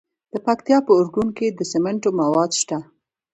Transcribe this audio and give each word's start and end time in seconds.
د 0.33 0.35
پکتیکا 0.45 0.77
په 0.85 0.91
ارګون 0.99 1.27
کې 1.37 1.47
د 1.51 1.59
سمنټو 1.71 2.09
مواد 2.19 2.51
شته. 2.59 2.77